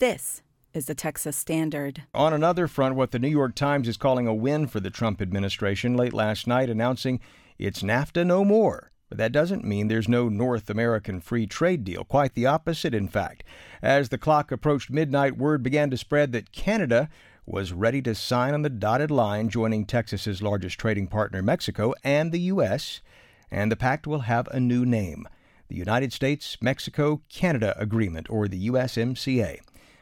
[0.00, 0.40] This
[0.72, 2.04] is the Texas Standard.
[2.14, 5.20] On another front, what the New York Times is calling a win for the Trump
[5.20, 7.20] administration late last night, announcing
[7.58, 8.92] it's NAFTA no more.
[9.10, 12.02] But that doesn't mean there's no North American free trade deal.
[12.04, 13.44] Quite the opposite, in fact.
[13.82, 17.10] As the clock approached midnight, word began to spread that Canada
[17.44, 22.32] was ready to sign on the dotted line, joining Texas's largest trading partner, Mexico, and
[22.32, 23.02] the U.S.,
[23.50, 25.28] and the pact will have a new name
[25.68, 29.60] the United States Mexico Canada Agreement, or the USMCA.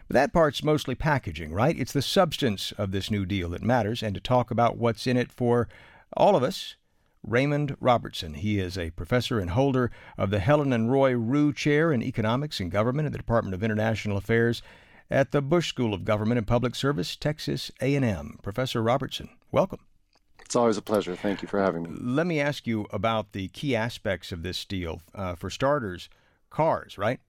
[0.09, 1.79] But that part's mostly packaging, right?
[1.79, 5.19] It's the substance of this new deal that matters, and to talk about what's in
[5.19, 5.69] it for
[6.17, 6.77] all of us,
[7.23, 8.35] Raymond Robertson.
[8.35, 12.59] He is a professor and holder of the Helen and Roy Ryu Chair in Economics
[12.59, 14.63] and Government at the Department of International Affairs
[15.11, 18.39] at the Bush School of Government and Public Service, Texas A&M.
[18.43, 19.81] Professor Robertson, welcome.
[20.41, 21.15] It's always a pleasure.
[21.15, 21.91] Thank you for having me.
[22.01, 25.03] Let me ask you about the key aspects of this deal.
[25.15, 26.09] Uh, for starters,
[26.49, 27.21] cars, right?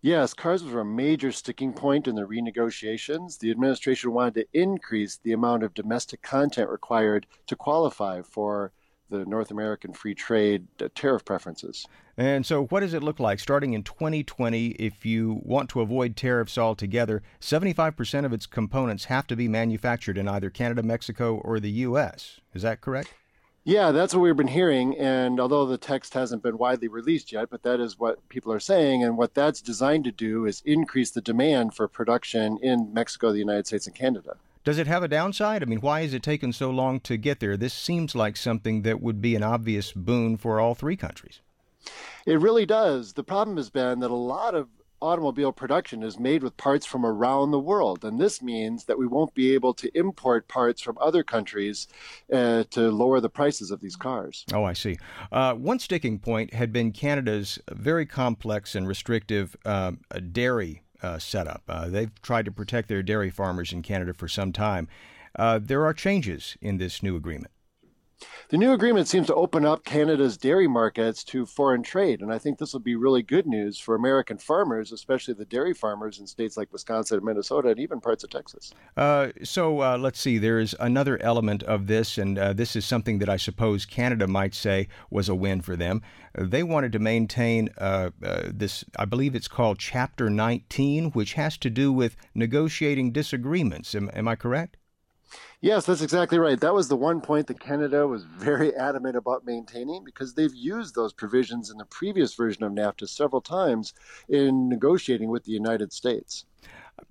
[0.00, 3.38] Yes, cars were a major sticking point in the renegotiations.
[3.38, 8.72] The administration wanted to increase the amount of domestic content required to qualify for
[9.10, 11.86] the North American free trade uh, tariff preferences.
[12.16, 14.68] And so, what does it look like starting in 2020?
[14.70, 20.18] If you want to avoid tariffs altogether, 75% of its components have to be manufactured
[20.18, 22.40] in either Canada, Mexico, or the U.S.
[22.54, 23.12] Is that correct?
[23.66, 24.96] Yeah, that's what we've been hearing.
[24.96, 28.60] And although the text hasn't been widely released yet, but that is what people are
[28.60, 29.02] saying.
[29.02, 33.40] And what that's designed to do is increase the demand for production in Mexico, the
[33.40, 34.36] United States, and Canada.
[34.62, 35.64] Does it have a downside?
[35.64, 37.56] I mean, why has it taken so long to get there?
[37.56, 41.40] This seems like something that would be an obvious boon for all three countries.
[42.24, 43.14] It really does.
[43.14, 44.68] The problem has been that a lot of
[45.00, 48.04] automobile production is made with parts from around the world.
[48.04, 51.86] And this means that we won't be able to import parts from other countries
[52.32, 54.44] uh, to lower the prices of these cars.
[54.52, 54.98] Oh, I see.
[55.30, 59.92] Uh, one sticking point had been Canada's very complex and restrictive uh,
[60.32, 60.82] dairy
[61.18, 61.62] setup.
[61.68, 64.88] Uh, they've tried to protect their dairy farmers in Canada for some time.
[65.38, 67.52] Uh, there are changes in this new agreement.
[68.48, 72.38] The new agreement seems to open up Canada's dairy markets to foreign trade, and I
[72.38, 76.28] think this will be really good news for American farmers, especially the dairy farmers in
[76.28, 78.72] states like Wisconsin and Minnesota, and even parts of Texas.
[78.96, 80.38] Uh, so uh, let's see.
[80.38, 84.28] There is another element of this, and uh, this is something that I suppose Canada
[84.28, 86.02] might say was a win for them.
[86.34, 91.58] They wanted to maintain uh, uh, this, I believe it's called Chapter 19, which has
[91.58, 93.94] to do with negotiating disagreements.
[93.94, 94.76] Am, am I correct?
[95.60, 96.60] Yes, that's exactly right.
[96.60, 100.94] That was the one point that Canada was very adamant about maintaining because they've used
[100.94, 103.94] those provisions in the previous version of NAFTA several times
[104.28, 106.44] in negotiating with the United States.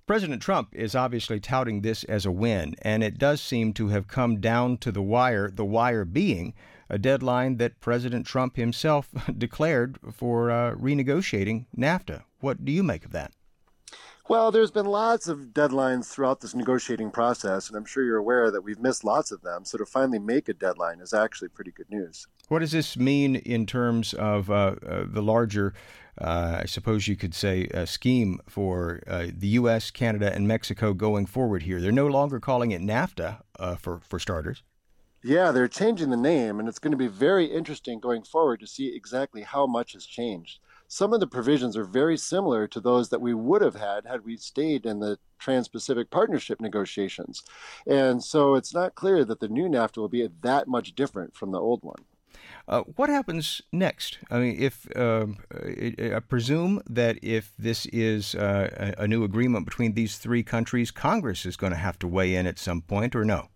[0.06, 4.08] President Trump is obviously touting this as a win, and it does seem to have
[4.08, 6.54] come down to the wire, the wire being
[6.88, 12.22] a deadline that President Trump himself declared for uh, renegotiating NAFTA.
[12.40, 13.32] What do you make of that?
[14.28, 18.50] Well, there's been lots of deadlines throughout this negotiating process, and I'm sure you're aware
[18.50, 19.64] that we've missed lots of them.
[19.64, 22.26] So to finally make a deadline is actually pretty good news.
[22.48, 25.74] What does this mean in terms of uh, uh, the larger,
[26.20, 30.92] uh, I suppose you could say, uh, scheme for uh, the U.S., Canada, and Mexico
[30.92, 31.80] going forward here?
[31.80, 34.64] They're no longer calling it NAFTA, uh, for, for starters.
[35.26, 38.66] Yeah, they're changing the name, and it's going to be very interesting going forward to
[38.66, 43.08] see exactly how much has changed some of the provisions are very similar to those
[43.08, 47.42] that we would have had had we stayed in the Trans Pacific Partnership negotiations.
[47.86, 51.52] And so it's not clear that the new NAFTA will be that much different from
[51.52, 52.04] the old one.
[52.68, 54.18] Uh, what happens next?
[54.30, 59.94] I mean, if uh, I presume that if this is uh, a new agreement between
[59.94, 63.24] these three countries, Congress is going to have to weigh in at some point, or
[63.24, 63.48] no?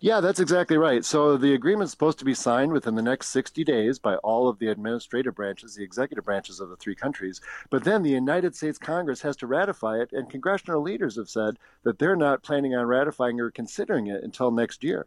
[0.00, 1.04] Yeah, that's exactly right.
[1.04, 4.48] So the agreement is supposed to be signed within the next 60 days by all
[4.48, 7.40] of the administrative branches, the executive branches of the three countries.
[7.70, 11.58] But then the United States Congress has to ratify it, and congressional leaders have said
[11.82, 15.06] that they're not planning on ratifying or considering it until next year.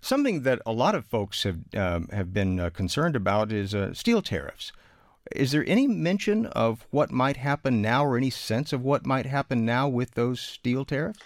[0.00, 3.92] Something that a lot of folks have um, have been uh, concerned about is uh,
[3.94, 4.72] steel tariffs.
[5.34, 9.26] Is there any mention of what might happen now, or any sense of what might
[9.26, 11.18] happen now with those steel tariffs?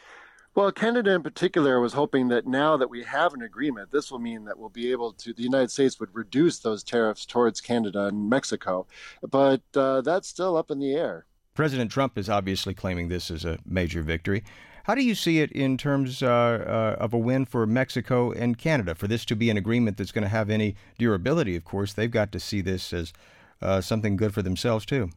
[0.54, 4.18] Well, Canada in particular was hoping that now that we have an agreement, this will
[4.18, 8.04] mean that we'll be able to, the United States would reduce those tariffs towards Canada
[8.04, 8.86] and Mexico.
[9.22, 11.24] But uh, that's still up in the air.
[11.54, 14.44] President Trump is obviously claiming this as a major victory.
[14.84, 18.58] How do you see it in terms uh, uh, of a win for Mexico and
[18.58, 18.94] Canada?
[18.94, 22.10] For this to be an agreement that's going to have any durability, of course, they've
[22.10, 23.14] got to see this as
[23.62, 25.10] uh, something good for themselves, too.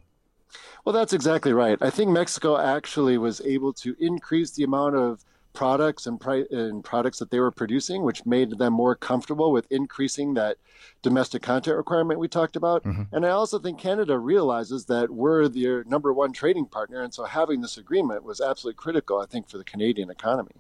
[0.83, 1.77] Well, that's exactly right.
[1.81, 5.23] I think Mexico actually was able to increase the amount of
[5.55, 9.65] products and, pri- and products that they were producing, which made them more comfortable with
[9.71, 10.57] increasing that
[11.01, 12.83] domestic content requirement we talked about.
[12.83, 13.15] Mm-hmm.
[13.15, 17.23] And I also think Canada realizes that we're their number one trading partner, and so
[17.23, 20.51] having this agreement was absolutely critical, I think, for the Canadian economy.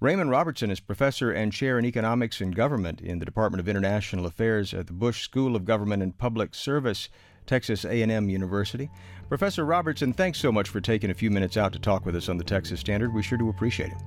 [0.00, 4.26] Raymond Robertson is professor and chair in economics and government in the Department of International
[4.26, 7.08] Affairs at the Bush School of Government and Public Service,
[7.48, 8.88] Texas A&M University.
[9.28, 12.28] Professor Robertson, thanks so much for taking a few minutes out to talk with us
[12.28, 13.12] on the Texas Standard.
[13.12, 13.98] We sure do appreciate it.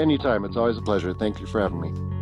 [0.00, 0.44] Anytime.
[0.44, 1.12] It's always a pleasure.
[1.12, 2.15] Thank you for having me.